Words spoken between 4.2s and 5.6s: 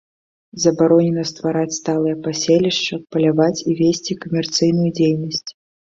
камерцыйную дзейнасць.